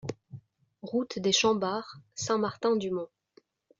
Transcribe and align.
Route 0.81 1.19
des 1.19 1.31
Chambards, 1.31 1.99
Saint-Martin-du-Mont 2.15 3.07